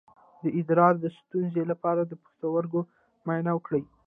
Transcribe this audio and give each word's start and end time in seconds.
د 0.43 0.45
ادرار 0.59 0.93
د 0.99 1.05
ستونزې 1.19 1.63
لپاره 1.71 2.01
د 2.05 2.11
پښتورګو 2.21 2.81
معاینه 3.25 3.51
وکړئ 3.55 3.83